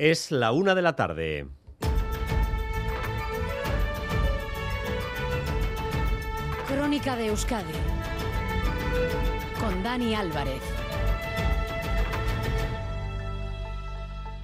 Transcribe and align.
Es 0.00 0.30
la 0.30 0.52
una 0.52 0.74
de 0.74 0.80
la 0.80 0.96
tarde. 0.96 1.46
Crónica 6.66 7.16
de 7.16 7.26
Euskadi 7.26 7.74
con 9.60 9.82
Dani 9.82 10.14
Álvarez. 10.14 10.62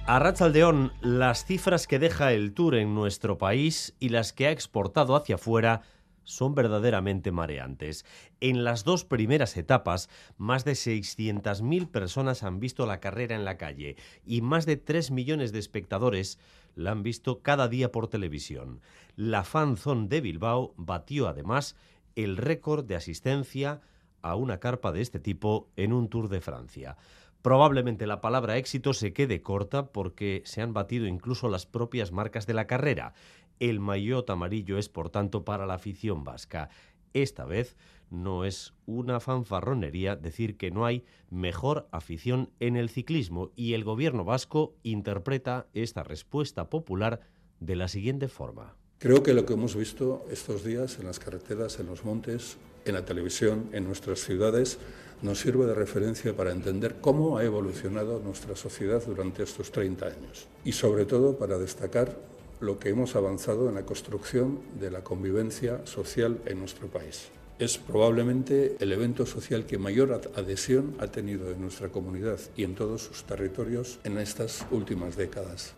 A 0.05 0.19
Rachaldeón, 0.19 0.93
las 1.01 1.43
cifras 1.45 1.87
que 1.87 1.97
deja 1.97 2.33
el 2.33 2.53
Tour 2.53 2.75
en 2.75 2.93
nuestro 2.93 3.39
país 3.39 3.95
y 3.99 4.09
las 4.09 4.33
que 4.33 4.45
ha 4.45 4.51
exportado 4.51 5.15
hacia 5.15 5.35
afuera 5.35 5.81
son 6.27 6.55
verdaderamente 6.55 7.31
mareantes. 7.31 8.05
En 8.41 8.63
las 8.63 8.83
dos 8.83 9.05
primeras 9.05 9.55
etapas, 9.55 10.09
más 10.37 10.65
de 10.65 10.73
600.000 10.73 11.89
personas 11.89 12.43
han 12.43 12.59
visto 12.59 12.85
la 12.85 12.99
carrera 12.99 13.35
en 13.35 13.45
la 13.45 13.57
calle 13.57 13.95
y 14.25 14.41
más 14.41 14.65
de 14.65 14.75
3 14.75 15.11
millones 15.11 15.51
de 15.53 15.59
espectadores 15.59 16.37
la 16.75 16.91
han 16.91 17.01
visto 17.01 17.41
cada 17.41 17.69
día 17.69 17.91
por 17.91 18.09
televisión. 18.09 18.81
La 19.15 19.43
fanzone 19.43 20.09
de 20.09 20.21
Bilbao 20.21 20.73
batió 20.77 21.27
además 21.27 21.75
el 22.15 22.35
récord 22.37 22.85
de 22.85 22.95
asistencia 22.95 23.81
a 24.21 24.35
una 24.35 24.59
carpa 24.59 24.91
de 24.91 25.01
este 25.01 25.19
tipo 25.19 25.69
en 25.77 25.93
un 25.93 26.09
Tour 26.09 26.27
de 26.27 26.41
Francia. 26.41 26.97
Probablemente 27.41 28.07
la 28.07 28.21
palabra 28.21 28.57
éxito 28.57 28.93
se 28.93 29.13
quede 29.13 29.41
corta 29.41 29.91
porque 29.91 30.41
se 30.45 30.61
han 30.61 30.73
batido 30.73 31.07
incluso 31.07 31.49
las 31.49 31.65
propias 31.65 32.11
marcas 32.11 32.47
de 32.47 32.53
la 32.53 32.67
carrera. 32.67 33.13
El 33.59 33.79
maillot 33.79 34.29
amarillo 34.29 34.77
es, 34.77 34.89
por 34.89 35.09
tanto, 35.09 35.45
para 35.45 35.65
la 35.65 35.75
afición 35.75 36.23
vasca. 36.23 36.69
Esta 37.13 37.45
vez 37.45 37.77
no 38.09 38.45
es 38.45 38.73
una 38.85 39.19
fanfarronería 39.19 40.15
decir 40.15 40.57
que 40.57 40.71
no 40.71 40.85
hay 40.85 41.03
mejor 41.29 41.87
afición 41.91 42.51
en 42.59 42.75
el 42.75 42.89
ciclismo 42.89 43.51
y 43.55 43.73
el 43.73 43.83
gobierno 43.83 44.23
vasco 44.23 44.75
interpreta 44.83 45.67
esta 45.73 46.03
respuesta 46.03 46.69
popular 46.69 47.21
de 47.59 47.75
la 47.75 47.87
siguiente 47.87 48.27
forma. 48.27 48.75
Creo 48.99 49.21
que 49.21 49.35
lo 49.35 49.45
que 49.45 49.53
hemos 49.53 49.75
visto 49.75 50.25
estos 50.31 50.63
días 50.63 50.97
en 50.97 51.05
las 51.05 51.19
carreteras, 51.19 51.79
en 51.79 51.85
los 51.85 52.03
montes, 52.03 52.57
en 52.83 52.95
la 52.95 53.05
televisión, 53.05 53.69
en 53.71 53.83
nuestras 53.83 54.21
ciudades, 54.21 54.79
nos 55.21 55.39
sirve 55.39 55.67
de 55.67 55.75
referencia 55.75 56.35
para 56.35 56.51
entender 56.51 56.95
cómo 56.99 57.37
ha 57.37 57.43
evolucionado 57.43 58.19
nuestra 58.19 58.55
sociedad 58.55 59.03
durante 59.05 59.43
estos 59.43 59.71
30 59.71 60.07
años 60.07 60.47
y 60.65 60.71
sobre 60.71 61.05
todo 61.05 61.37
para 61.37 61.59
destacar 61.59 62.17
lo 62.59 62.79
que 62.79 62.89
hemos 62.89 63.15
avanzado 63.15 63.69
en 63.69 63.75
la 63.75 63.85
construcción 63.85 64.61
de 64.79 64.89
la 64.89 65.03
convivencia 65.03 65.85
social 65.85 66.41
en 66.47 66.57
nuestro 66.57 66.87
país. 66.87 67.29
Es 67.59 67.77
probablemente 67.77 68.77
el 68.79 68.91
evento 68.91 69.27
social 69.27 69.67
que 69.67 69.77
mayor 69.77 70.21
adhesión 70.35 70.95
ha 70.99 71.05
tenido 71.05 71.51
en 71.51 71.61
nuestra 71.61 71.89
comunidad 71.89 72.39
y 72.55 72.63
en 72.63 72.73
todos 72.73 73.03
sus 73.03 73.25
territorios 73.25 73.99
en 74.03 74.17
estas 74.17 74.65
últimas 74.71 75.15
décadas. 75.15 75.75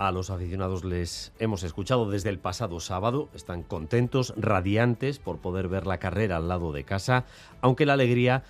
A 0.00 0.12
los 0.12 0.30
aficionados 0.30 0.82
les 0.82 1.30
hemos 1.40 1.62
escuchado 1.62 2.10
desde 2.10 2.30
el 2.30 2.38
pasado 2.38 2.80
sábado. 2.80 3.28
Están 3.34 3.62
contentos, 3.62 4.32
radiantes 4.38 5.18
por 5.18 5.40
poder 5.40 5.68
ver 5.68 5.86
la 5.86 5.98
carrera 5.98 6.38
al 6.38 6.48
lado 6.48 6.72
de 6.72 6.84
casa, 6.84 7.26
aunque 7.60 7.84
la 7.84 7.92
alegría 7.92 8.42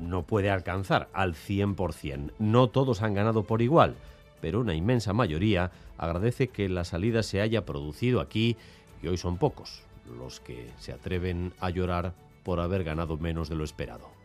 no 0.00 0.22
puede 0.22 0.48
alcanzar 0.48 1.08
al 1.12 1.34
100%. 1.34 2.34
No 2.38 2.68
todos 2.68 3.02
han 3.02 3.14
ganado 3.14 3.42
por 3.42 3.62
igual, 3.62 3.96
pero 4.40 4.60
una 4.60 4.76
inmensa 4.76 5.12
mayoría 5.12 5.72
agradece 5.98 6.50
que 6.50 6.68
la 6.68 6.84
salida 6.84 7.24
se 7.24 7.40
haya 7.40 7.66
producido 7.66 8.20
aquí 8.20 8.56
y 9.02 9.08
hoy 9.08 9.16
son 9.16 9.38
pocos 9.38 9.82
los 10.16 10.38
que 10.38 10.70
se 10.78 10.92
atreven 10.92 11.52
a 11.58 11.70
llorar 11.70 12.12
por 12.44 12.60
haber 12.60 12.84
ganado 12.84 13.16
menos 13.16 13.48
de 13.48 13.56
lo 13.56 13.64
esperado. 13.64 14.21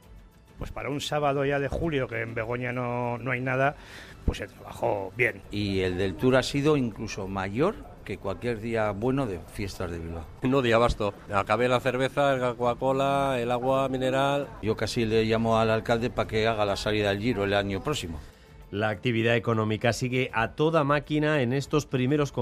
Pues 0.58 0.72
para 0.72 0.90
un 0.90 1.02
sábado 1.02 1.46
ya 1.46 1.60
de 1.60 1.68
julio, 1.68 2.08
que 2.08 2.22
en 2.22 2.34
Begoña 2.34 2.72
no, 2.72 3.18
no 3.18 3.32
hay 3.32 3.42
nada, 3.42 3.76
pues 4.26 4.40
se 4.40 4.48
trabajó 4.48 5.14
bien. 5.16 5.42
Y 5.52 5.82
el 5.82 5.98
del 5.98 6.16
Tour 6.16 6.36
ha 6.36 6.44
sido 6.44 6.78
incluso 6.78 7.28
mayor 7.28 7.76
que 8.04 8.18
cualquier 8.18 8.62
día 8.62 8.92
bueno 8.92 9.28
de 9.28 9.40
fiestas 9.52 9.92
de 9.92 10.00
Bilbao. 10.00 10.26
No 10.44 10.62
di 10.62 10.72
abasto. 10.72 11.14
Acabé 11.32 11.68
la 11.68 11.82
cerveza, 11.82 12.38
la 12.38 12.54
Coca-Cola, 12.54 13.38
el 13.38 13.52
agua 13.52 13.90
mineral. 13.90 14.48
Yo 14.62 14.78
casi 14.78 15.06
le 15.06 15.26
llamo 15.26 15.60
al 15.60 15.70
alcalde 15.70 16.10
para 16.10 16.28
que 16.28 16.48
haga 16.48 16.66
la 16.66 16.78
salida 16.78 17.10
del 17.10 17.20
Giro 17.20 17.44
el 17.44 17.54
año 17.54 17.84
próximo. 17.84 18.18
La 18.70 18.90
actividad 18.90 19.38
económica 19.38 19.94
sigue 19.94 20.30
a 20.34 20.52
toda 20.52 20.84
máquina 20.84 21.42
en 21.42 21.54
estos 21.54 21.86
primeros 21.86 22.34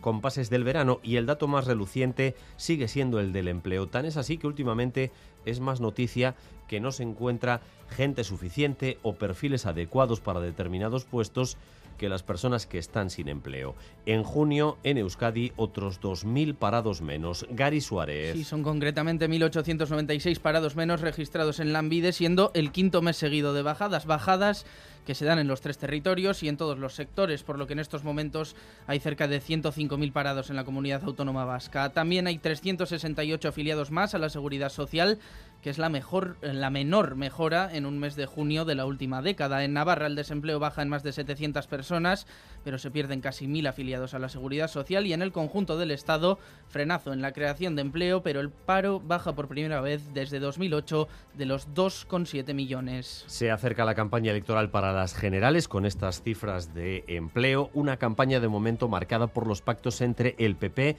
compases 0.00 0.48
del 0.48 0.62
verano 0.62 1.00
y 1.02 1.16
el 1.16 1.26
dato 1.26 1.48
más 1.48 1.66
reluciente 1.66 2.36
sigue 2.56 2.86
siendo 2.86 3.18
el 3.18 3.32
del 3.32 3.48
empleo. 3.48 3.88
Tan 3.88 4.04
es 4.04 4.16
así 4.16 4.38
que 4.38 4.46
últimamente 4.46 5.10
es 5.44 5.58
más 5.58 5.80
noticia 5.80 6.36
que 6.68 6.78
no 6.78 6.92
se 6.92 7.02
encuentra 7.02 7.62
gente 7.90 8.22
suficiente 8.22 8.98
o 9.02 9.16
perfiles 9.16 9.66
adecuados 9.66 10.20
para 10.20 10.40
determinados 10.40 11.04
puestos 11.04 11.56
que 11.98 12.08
las 12.08 12.22
personas 12.22 12.66
que 12.66 12.78
están 12.78 13.10
sin 13.10 13.28
empleo. 13.28 13.74
En 14.06 14.22
junio, 14.22 14.78
en 14.82 14.98
Euskadi, 14.98 15.52
otros 15.56 16.00
2.000 16.00 16.54
parados 16.54 17.02
menos. 17.02 17.46
Gary 17.50 17.80
Suárez. 17.80 18.34
Sí, 18.34 18.44
son 18.44 18.62
concretamente 18.62 19.28
1.896 19.28 20.40
parados 20.40 20.74
menos 20.74 21.00
registrados 21.00 21.60
en 21.60 21.72
Lambide, 21.72 22.12
siendo 22.12 22.50
el 22.54 22.72
quinto 22.72 23.02
mes 23.02 23.16
seguido 23.16 23.52
de 23.52 23.62
bajadas. 23.62 24.06
Bajadas 24.06 24.64
que 25.06 25.14
se 25.14 25.24
dan 25.24 25.38
en 25.38 25.48
los 25.48 25.60
tres 25.60 25.78
territorios 25.78 26.42
y 26.42 26.48
en 26.48 26.56
todos 26.56 26.78
los 26.78 26.94
sectores, 26.94 27.42
por 27.42 27.58
lo 27.58 27.66
que 27.66 27.72
en 27.72 27.80
estos 27.80 28.04
momentos 28.04 28.56
hay 28.86 29.00
cerca 29.00 29.28
de 29.28 29.40
105.000 29.40 30.12
parados 30.12 30.50
en 30.50 30.56
la 30.56 30.64
comunidad 30.64 31.02
autónoma 31.04 31.44
vasca. 31.44 31.92
También 31.92 32.26
hay 32.26 32.38
368 32.38 33.48
afiliados 33.48 33.90
más 33.90 34.14
a 34.14 34.18
la 34.18 34.28
seguridad 34.28 34.70
social, 34.70 35.18
que 35.62 35.70
es 35.70 35.78
la, 35.78 35.88
mejor, 35.88 36.36
la 36.42 36.70
menor 36.70 37.14
mejora 37.14 37.70
en 37.72 37.86
un 37.86 37.98
mes 37.98 38.16
de 38.16 38.26
junio 38.26 38.64
de 38.64 38.74
la 38.74 38.84
última 38.84 39.22
década. 39.22 39.64
En 39.64 39.72
Navarra 39.72 40.08
el 40.08 40.16
desempleo 40.16 40.58
baja 40.58 40.82
en 40.82 40.88
más 40.88 41.04
de 41.04 41.12
700 41.12 41.68
personas, 41.68 42.26
pero 42.64 42.78
se 42.78 42.90
pierden 42.90 43.20
casi 43.20 43.46
1.000 43.46 43.68
afiliados 43.68 44.12
a 44.14 44.18
la 44.18 44.28
seguridad 44.28 44.68
social 44.68 45.06
y 45.06 45.12
en 45.12 45.22
el 45.22 45.30
conjunto 45.30 45.78
del 45.78 45.92
Estado 45.92 46.38
frenazo 46.68 47.12
en 47.12 47.22
la 47.22 47.32
creación 47.32 47.76
de 47.76 47.82
empleo, 47.82 48.22
pero 48.24 48.40
el 48.40 48.50
paro 48.50 49.00
baja 49.00 49.34
por 49.34 49.46
primera 49.46 49.80
vez 49.80 50.12
desde 50.12 50.40
2008 50.40 51.08
de 51.34 51.46
los 51.46 51.68
2,7 51.68 52.54
millones. 52.54 53.24
Se 53.28 53.52
acerca 53.52 53.84
la 53.84 53.94
campaña 53.94 54.32
electoral 54.32 54.70
para 54.70 54.92
las 54.92 55.14
generales 55.14 55.68
con 55.68 55.86
estas 55.86 56.22
cifras 56.22 56.74
de 56.74 57.04
empleo, 57.06 57.70
una 57.72 57.98
campaña 57.98 58.40
de 58.40 58.48
momento 58.48 58.88
marcada 58.88 59.28
por 59.28 59.46
los 59.46 59.62
pactos 59.62 60.00
entre 60.00 60.34
el 60.38 60.56
PP 60.56 60.96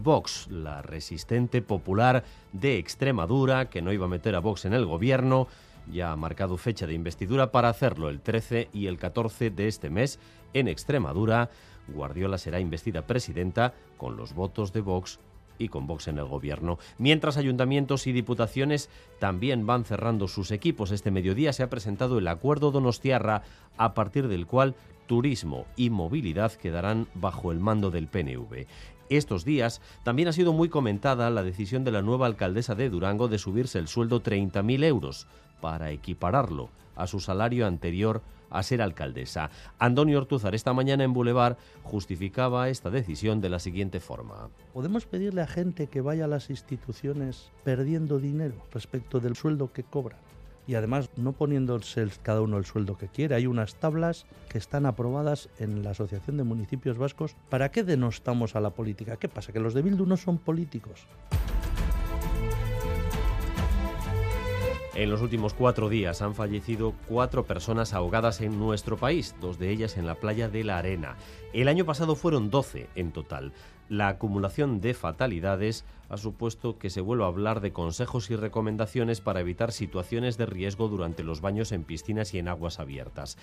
Vox, 0.00 0.48
la 0.50 0.82
resistente 0.82 1.62
popular 1.62 2.24
de 2.52 2.78
Extremadura, 2.78 3.70
que 3.70 3.82
no 3.82 3.92
iba 3.92 4.06
a 4.06 4.08
meter 4.08 4.34
a 4.34 4.40
Vox 4.40 4.64
en 4.64 4.74
el 4.74 4.86
gobierno, 4.86 5.48
ya 5.90 6.12
ha 6.12 6.16
marcado 6.16 6.56
fecha 6.56 6.86
de 6.86 6.94
investidura 6.94 7.50
para 7.50 7.68
hacerlo 7.68 8.08
el 8.08 8.20
13 8.20 8.68
y 8.72 8.86
el 8.86 8.98
14 8.98 9.50
de 9.50 9.68
este 9.68 9.90
mes 9.90 10.18
en 10.54 10.68
Extremadura. 10.68 11.50
Guardiola 11.88 12.38
será 12.38 12.60
investida 12.60 13.06
presidenta 13.06 13.74
con 13.96 14.16
los 14.16 14.34
votos 14.34 14.72
de 14.72 14.80
Vox 14.80 15.18
y 15.58 15.68
con 15.68 15.86
Vox 15.86 16.08
en 16.08 16.18
el 16.18 16.24
gobierno. 16.24 16.78
Mientras 16.98 17.36
ayuntamientos 17.36 18.06
y 18.06 18.12
diputaciones 18.12 18.90
también 19.18 19.66
van 19.66 19.84
cerrando 19.84 20.28
sus 20.28 20.50
equipos. 20.50 20.90
Este 20.90 21.10
mediodía 21.10 21.52
se 21.52 21.62
ha 21.62 21.70
presentado 21.70 22.18
el 22.18 22.28
acuerdo 22.28 22.70
Donostiarra, 22.70 23.42
a 23.76 23.94
partir 23.94 24.28
del 24.28 24.46
cual 24.46 24.74
turismo 25.06 25.66
y 25.76 25.90
movilidad 25.90 26.52
quedarán 26.52 27.08
bajo 27.14 27.52
el 27.52 27.60
mando 27.60 27.90
del 27.90 28.08
PNV. 28.08 28.66
Estos 29.16 29.44
días 29.44 29.82
también 30.04 30.28
ha 30.28 30.32
sido 30.32 30.54
muy 30.54 30.70
comentada 30.70 31.28
la 31.28 31.42
decisión 31.42 31.84
de 31.84 31.90
la 31.90 32.00
nueva 32.00 32.24
alcaldesa 32.24 32.74
de 32.74 32.88
Durango 32.88 33.28
de 33.28 33.36
subirse 33.36 33.78
el 33.78 33.86
sueldo 33.86 34.22
30.000 34.22 34.84
euros 34.84 35.26
para 35.60 35.90
equipararlo 35.90 36.70
a 36.96 37.06
su 37.06 37.20
salario 37.20 37.66
anterior 37.66 38.22
a 38.48 38.62
ser 38.62 38.80
alcaldesa. 38.80 39.50
Antonio 39.78 40.16
Ortuzar 40.16 40.54
esta 40.54 40.72
mañana 40.72 41.04
en 41.04 41.12
Boulevard 41.12 41.58
justificaba 41.82 42.70
esta 42.70 42.88
decisión 42.88 43.42
de 43.42 43.50
la 43.50 43.58
siguiente 43.58 44.00
forma. 44.00 44.48
¿Podemos 44.72 45.04
pedirle 45.04 45.42
a 45.42 45.46
gente 45.46 45.88
que 45.88 46.00
vaya 46.00 46.24
a 46.24 46.28
las 46.28 46.48
instituciones 46.48 47.50
perdiendo 47.64 48.18
dinero 48.18 48.54
respecto 48.72 49.20
del 49.20 49.36
sueldo 49.36 49.74
que 49.74 49.82
cobra? 49.82 50.16
Y 50.66 50.74
además 50.74 51.10
no 51.16 51.32
poniéndose 51.32 52.06
cada 52.22 52.40
uno 52.40 52.58
el 52.58 52.64
sueldo 52.64 52.96
que 52.96 53.08
quiere. 53.08 53.34
Hay 53.34 53.46
unas 53.46 53.74
tablas 53.74 54.26
que 54.48 54.58
están 54.58 54.86
aprobadas 54.86 55.48
en 55.58 55.82
la 55.82 55.90
Asociación 55.90 56.36
de 56.36 56.44
Municipios 56.44 56.98
Vascos. 56.98 57.36
¿Para 57.48 57.70
qué 57.70 57.82
denostamos 57.84 58.56
a 58.56 58.60
la 58.60 58.70
política? 58.70 59.16
¿Qué 59.16 59.28
pasa? 59.28 59.52
¿Que 59.52 59.60
los 59.60 59.74
de 59.74 59.82
Bildu 59.82 60.06
no 60.06 60.16
son 60.16 60.38
políticos? 60.38 61.06
En 64.94 65.08
los 65.08 65.22
últimos 65.22 65.54
cuatro 65.54 65.88
días 65.88 66.20
han 66.20 66.34
fallecido 66.34 66.92
cuatro 67.08 67.46
personas 67.46 67.94
ahogadas 67.94 68.42
en 68.42 68.58
nuestro 68.58 68.98
país, 68.98 69.34
dos 69.40 69.58
de 69.58 69.70
ellas 69.70 69.96
en 69.96 70.04
la 70.06 70.16
playa 70.16 70.50
de 70.50 70.64
la 70.64 70.76
Arena. 70.76 71.16
El 71.54 71.68
año 71.68 71.86
pasado 71.86 72.14
fueron 72.14 72.50
12 72.50 72.90
en 72.94 73.10
total. 73.10 73.54
La 73.88 74.08
acumulación 74.08 74.82
de 74.82 74.92
fatalidades 74.92 75.86
ha 76.10 76.18
supuesto 76.18 76.78
que 76.78 76.90
se 76.90 77.00
vuelva 77.00 77.24
a 77.24 77.28
hablar 77.28 77.62
de 77.62 77.72
consejos 77.72 78.30
y 78.30 78.36
recomendaciones 78.36 79.22
para 79.22 79.40
evitar 79.40 79.72
situaciones 79.72 80.36
de 80.36 80.44
riesgo 80.44 80.88
durante 80.88 81.24
los 81.24 81.40
baños 81.40 81.72
en 81.72 81.84
piscinas 81.84 82.34
y 82.34 82.38
en 82.38 82.48
aguas 82.48 82.78
abiertas. 82.78 83.38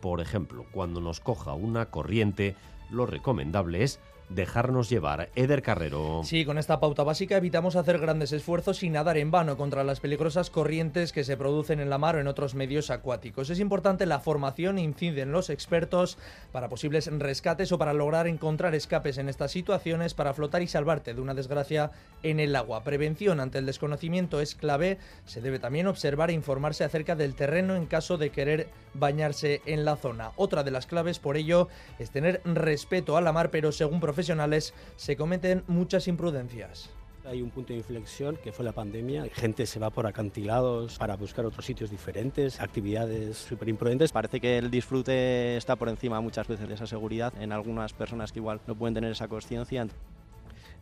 Por 0.00 0.20
ejemplo, 0.20 0.66
cuando 0.70 1.00
nos 1.00 1.18
coja 1.18 1.52
una 1.52 1.86
corriente, 1.86 2.54
lo 2.90 3.06
recomendable 3.06 3.82
es 3.82 3.98
dejarnos 4.34 4.88
llevar. 4.88 5.30
Eder 5.34 5.62
Carrero. 5.62 6.22
Sí, 6.24 6.44
con 6.44 6.58
esta 6.58 6.80
pauta 6.80 7.02
básica 7.02 7.36
evitamos 7.36 7.76
hacer 7.76 7.98
grandes 7.98 8.32
esfuerzos 8.32 8.82
y 8.82 8.90
nadar 8.90 9.16
en 9.18 9.30
vano 9.30 9.56
contra 9.56 9.84
las 9.84 10.00
peligrosas 10.00 10.50
corrientes 10.50 11.12
que 11.12 11.24
se 11.24 11.36
producen 11.36 11.80
en 11.80 11.90
la 11.90 11.98
mar 11.98 12.16
o 12.16 12.20
en 12.20 12.26
otros 12.26 12.54
medios 12.54 12.90
acuáticos. 12.90 13.50
Es 13.50 13.60
importante 13.60 14.06
la 14.06 14.20
formación 14.20 14.78
inciden 14.78 15.32
los 15.32 15.50
expertos 15.50 16.18
para 16.52 16.68
posibles 16.68 17.10
rescates 17.18 17.72
o 17.72 17.78
para 17.78 17.92
lograr 17.92 18.26
encontrar 18.26 18.74
escapes 18.74 19.18
en 19.18 19.28
estas 19.28 19.50
situaciones 19.50 20.14
para 20.14 20.34
flotar 20.34 20.62
y 20.62 20.66
salvarte 20.66 21.14
de 21.14 21.20
una 21.20 21.34
desgracia 21.34 21.90
en 22.22 22.40
el 22.40 22.56
agua. 22.56 22.84
Prevención 22.84 23.40
ante 23.40 23.58
el 23.58 23.66
desconocimiento 23.66 24.40
es 24.40 24.54
clave. 24.54 24.98
Se 25.24 25.40
debe 25.40 25.58
también 25.58 25.86
observar 25.86 26.30
e 26.30 26.34
informarse 26.34 26.84
acerca 26.84 27.16
del 27.16 27.34
terreno 27.34 27.76
en 27.76 27.86
caso 27.86 28.18
de 28.18 28.30
querer 28.30 28.68
bañarse 28.94 29.62
en 29.66 29.84
la 29.84 29.96
zona. 29.96 30.32
Otra 30.36 30.62
de 30.64 30.70
las 30.70 30.86
claves 30.86 31.18
por 31.18 31.36
ello 31.36 31.68
es 31.98 32.10
tener 32.10 32.40
respeto 32.44 33.16
a 33.16 33.20
la 33.20 33.32
mar, 33.32 33.50
pero 33.50 33.72
según 33.72 34.00
profesionales 34.22 34.72
se 34.94 35.16
cometen 35.16 35.64
muchas 35.66 36.06
imprudencias. 36.06 36.90
Hay 37.24 37.42
un 37.42 37.50
punto 37.50 37.72
de 37.72 37.80
inflexión 37.80 38.36
que 38.36 38.52
fue 38.52 38.64
la 38.64 38.70
pandemia. 38.70 39.26
Gente 39.32 39.66
se 39.66 39.80
va 39.80 39.90
por 39.90 40.06
acantilados 40.06 40.96
para 40.96 41.16
buscar 41.16 41.44
otros 41.44 41.66
sitios 41.66 41.90
diferentes, 41.90 42.60
actividades 42.60 43.36
súper 43.36 43.68
imprudentes. 43.68 44.12
Parece 44.12 44.38
que 44.38 44.58
el 44.58 44.70
disfrute 44.70 45.56
está 45.56 45.74
por 45.74 45.88
encima 45.88 46.20
muchas 46.20 46.46
veces 46.46 46.68
de 46.68 46.74
esa 46.74 46.86
seguridad 46.86 47.32
en 47.40 47.50
algunas 47.50 47.92
personas 47.92 48.30
que 48.30 48.38
igual 48.38 48.60
no 48.68 48.76
pueden 48.76 48.94
tener 48.94 49.10
esa 49.10 49.26
conciencia 49.26 49.88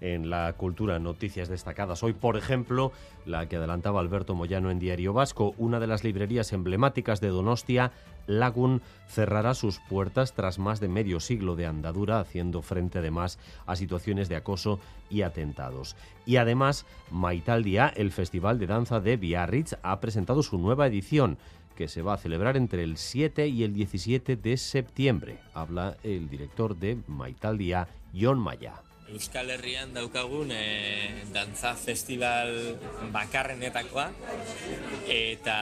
en 0.01 0.31
la 0.31 0.53
cultura. 0.55 0.99
Noticias 0.99 1.49
destacadas 1.49 2.03
hoy, 2.03 2.13
por 2.13 2.37
ejemplo, 2.37 2.93
la 3.27 3.49
que 3.49 3.57
adelantaba 3.57 4.01
Alberto 4.01 4.35
Moyano 4.35 4.71
en 4.71 4.79
Diario 4.79 5.13
Vasco, 5.13 5.55
una 5.59 5.81
de 5.81 5.87
las 5.87 6.05
librerías 6.05 6.53
emblemáticas 6.53 7.21
de 7.21 7.29
Donostia, 7.29 7.93
Lagun, 8.27 8.83
cerrará 9.09 9.55
sus 9.55 9.81
puertas 9.81 10.35
tras 10.35 10.59
más 10.59 10.81
de 10.81 10.89
medio 10.89 11.21
siglo 11.21 11.57
de 11.57 11.67
andadura, 11.67 12.21
haciendo 12.21 12.63
frente 12.63 12.99
además 12.99 13.39
a 13.67 13.77
situaciones 13.77 14.29
de 14.29 14.37
acoso 14.37 14.79
y 15.09 15.23
atentados. 15.23 15.97
Y 16.27 16.37
además, 16.37 16.87
Maitaldia, 17.11 17.89
el 17.89 18.13
Festival 18.13 18.59
de 18.59 18.67
Danza 18.67 19.01
de 19.01 19.17
Biarritz, 19.17 19.77
ha 19.83 20.01
presentado 20.01 20.43
su 20.43 20.59
nueva 20.59 20.87
edición 20.87 21.39
que 21.77 21.89
se 21.89 22.03
va 22.03 22.15
a 22.15 22.19
celebrar 22.19 22.57
entre 22.57 22.83
el 22.85 22.99
7 22.99 23.49
y 23.49 23.65
el 23.65 23.73
17 23.73 24.37
de 24.37 24.57
septiembre. 24.59 25.39
Habla 25.55 25.97
el 26.03 26.29
director 26.29 26.77
de 26.77 26.99
Maitaldia, 27.07 27.89
John 28.15 28.39
Maya. 28.39 28.83
Euskal 29.11 29.51
Herrian 29.51 29.91
daukagun 29.95 30.53
e, 30.55 30.63
dantza 31.35 31.73
festival 31.75 32.53
bakarrenetakoa 33.11 34.07
eta 35.11 35.57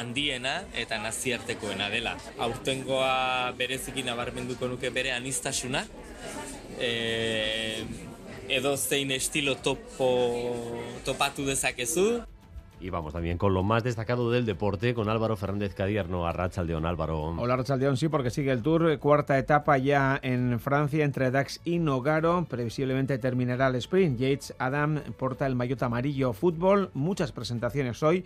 handiena 0.00 0.54
eta 0.72 1.00
naziartekoena 1.02 1.90
dela. 1.92 2.16
Aurtengoa 2.40 3.52
bereziki 3.58 4.04
nabarmenduko 4.06 4.70
nuke 4.72 4.88
bere 4.94 5.12
anistasuna, 5.12 5.84
e, 6.80 7.84
edo 8.48 8.76
zein 8.76 9.12
estilo 9.12 9.58
topo, 9.60 10.10
topatu 11.04 11.44
dezakezu. 11.46 12.06
Y 12.80 12.88
vamos 12.88 13.12
también 13.12 13.36
con 13.36 13.52
lo 13.52 13.62
más 13.62 13.84
destacado 13.84 14.30
del 14.30 14.46
deporte, 14.46 14.94
con 14.94 15.10
Álvaro 15.10 15.36
Fernández 15.36 15.74
Cadierno, 15.74 16.26
a 16.26 16.32
Rachaldeón. 16.32 16.86
Álvaro. 16.86 17.34
Hola 17.38 17.56
Rachaldeón, 17.56 17.98
sí, 17.98 18.08
porque 18.08 18.30
sigue 18.30 18.52
el 18.52 18.62
Tour, 18.62 18.98
cuarta 18.98 19.38
etapa 19.38 19.76
ya 19.76 20.18
en 20.22 20.58
Francia 20.60 21.04
entre 21.04 21.30
Dax 21.30 21.60
y 21.64 21.78
Nogaro. 21.78 22.46
Previsiblemente 22.48 23.18
terminará 23.18 23.66
el 23.66 23.74
sprint. 23.76 24.18
Yates 24.18 24.54
Adam 24.58 25.02
porta 25.18 25.46
el 25.46 25.56
maillot 25.56 25.82
amarillo 25.82 26.32
fútbol. 26.32 26.90
Muchas 26.94 27.32
presentaciones 27.32 28.02
hoy. 28.02 28.24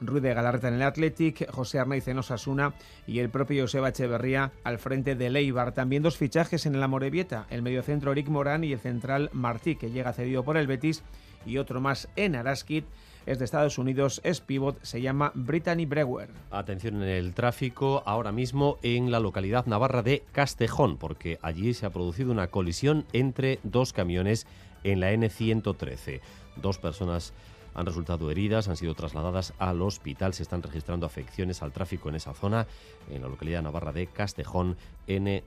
Ruy 0.00 0.20
de 0.20 0.34
Galarreta 0.34 0.68
en 0.68 0.74
el 0.74 0.82
Athletic, 0.82 1.50
José 1.50 1.78
Arnaiz 1.78 2.06
en 2.08 2.18
Osasuna 2.18 2.74
y 3.06 3.20
el 3.20 3.30
propio 3.30 3.62
Joseba 3.62 3.88
Echeverría 3.88 4.52
al 4.64 4.78
frente 4.78 5.14
de 5.14 5.30
Leibar. 5.30 5.72
También 5.72 6.02
dos 6.02 6.18
fichajes 6.18 6.66
en 6.66 6.74
el 6.74 6.82
Amorebieta, 6.82 7.46
el 7.48 7.62
mediocentro 7.62 8.12
Eric 8.12 8.28
Morán 8.28 8.64
y 8.64 8.72
el 8.72 8.80
central 8.80 9.30
Martí, 9.32 9.76
que 9.76 9.92
llega 9.92 10.12
cedido 10.12 10.42
por 10.42 10.56
el 10.56 10.66
Betis, 10.66 11.04
y 11.46 11.58
otro 11.58 11.80
más 11.80 12.08
en 12.16 12.34
Araskit 12.34 12.84
es 13.26 13.38
de 13.38 13.44
Estados 13.44 13.78
Unidos, 13.78 14.20
es 14.24 14.40
pivot, 14.40 14.82
se 14.82 15.00
llama 15.00 15.32
Brittany 15.34 15.86
Brewer. 15.86 16.30
Atención 16.50 17.02
en 17.02 17.08
el 17.08 17.34
tráfico 17.34 18.02
ahora 18.06 18.32
mismo 18.32 18.78
en 18.82 19.10
la 19.10 19.20
localidad 19.20 19.66
navarra 19.66 20.02
de 20.02 20.22
Castejón, 20.32 20.96
porque 20.96 21.38
allí 21.42 21.74
se 21.74 21.86
ha 21.86 21.90
producido 21.90 22.32
una 22.32 22.48
colisión 22.48 23.04
entre 23.12 23.60
dos 23.62 23.92
camiones 23.92 24.46
en 24.82 25.00
la 25.00 25.12
N113. 25.12 26.20
Dos 26.56 26.78
personas 26.78 27.32
han 27.74 27.86
resultado 27.86 28.30
heridas, 28.30 28.68
han 28.68 28.76
sido 28.76 28.94
trasladadas 28.94 29.52
al 29.58 29.82
hospital, 29.82 30.32
se 30.32 30.42
están 30.42 30.62
registrando 30.62 31.06
afecciones 31.06 31.62
al 31.62 31.72
tráfico 31.72 32.08
en 32.08 32.14
esa 32.14 32.34
zona, 32.34 32.66
en 33.10 33.22
la 33.22 33.28
localidad 33.28 33.62
navarra 33.62 33.92
de 33.92 34.06
Castejón, 34.06 34.76
N 35.06 35.42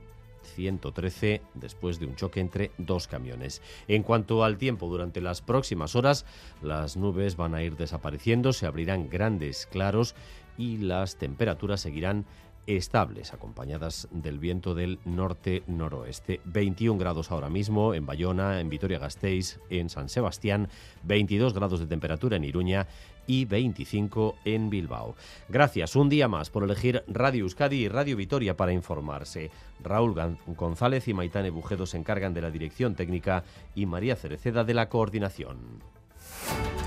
113 0.48 1.42
después 1.54 1.98
de 1.98 2.06
un 2.06 2.16
choque 2.16 2.40
entre 2.40 2.70
dos 2.78 3.06
camiones. 3.06 3.62
En 3.86 4.02
cuanto 4.02 4.44
al 4.44 4.58
tiempo, 4.58 4.88
durante 4.88 5.20
las 5.20 5.42
próximas 5.42 5.94
horas 5.96 6.26
las 6.62 6.96
nubes 6.96 7.36
van 7.36 7.54
a 7.54 7.62
ir 7.62 7.76
desapareciendo, 7.76 8.52
se 8.52 8.66
abrirán 8.66 9.08
grandes 9.08 9.66
claros 9.66 10.14
y 10.56 10.78
las 10.78 11.16
temperaturas 11.16 11.80
seguirán 11.80 12.26
estables, 12.76 13.32
acompañadas 13.32 14.08
del 14.10 14.38
viento 14.38 14.74
del 14.74 14.98
norte-noroeste. 15.06 16.40
21 16.44 16.98
grados 16.98 17.30
ahora 17.30 17.48
mismo 17.48 17.94
en 17.94 18.04
Bayona, 18.04 18.60
en 18.60 18.68
Vitoria-Gasteiz, 18.68 19.58
en 19.70 19.88
San 19.88 20.08
Sebastián, 20.08 20.68
22 21.04 21.54
grados 21.54 21.80
de 21.80 21.86
temperatura 21.86 22.36
en 22.36 22.44
Iruña 22.44 22.86
y 23.26 23.46
25 23.46 24.36
en 24.44 24.68
Bilbao. 24.70 25.16
Gracias 25.48 25.96
un 25.96 26.08
día 26.08 26.28
más 26.28 26.50
por 26.50 26.64
elegir 26.64 27.04
Radio 27.08 27.44
Euskadi 27.44 27.84
y 27.84 27.88
Radio 27.88 28.16
Vitoria 28.16 28.56
para 28.56 28.72
informarse. 28.72 29.50
Raúl 29.82 30.14
González 30.46 31.08
y 31.08 31.14
Maitane 31.14 31.50
Bujedo 31.50 31.86
se 31.86 31.96
encargan 31.96 32.34
de 32.34 32.42
la 32.42 32.50
dirección 32.50 32.94
técnica 32.94 33.44
y 33.74 33.86
María 33.86 34.16
Cereceda 34.16 34.64
de 34.64 34.74
la 34.74 34.88
coordinación. 34.88 35.56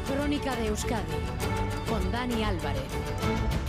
Crónica 0.08 0.56
de 0.56 0.68
Euskadi 0.68 1.14
con 1.88 2.12
Dani 2.12 2.44
Álvarez. 2.44 3.61